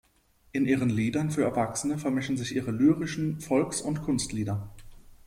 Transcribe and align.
In 0.51 0.65
ihren 0.65 0.89
Liedern 0.89 1.29
für 1.29 1.43
Erwachsene 1.43 1.99
vermischen 1.99 2.35
sich 2.35 2.55
ihre 2.55 2.71
lyrischen 2.71 3.39
Volks- 3.39 3.81
und 3.81 4.01
Kunstlieder. 4.01 4.71